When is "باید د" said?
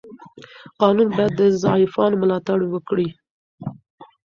1.17-1.41